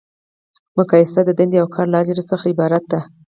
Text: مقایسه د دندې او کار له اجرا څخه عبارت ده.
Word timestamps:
مقایسه 0.77 1.21
د 1.25 1.29
دندې 1.39 1.57
او 1.61 1.67
کار 1.75 1.85
له 1.91 1.97
اجرا 2.01 2.23
څخه 2.31 2.45
عبارت 2.53 2.83
ده. 2.91 2.99